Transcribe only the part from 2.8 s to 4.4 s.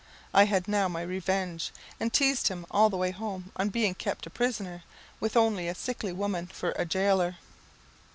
the way home on being kept a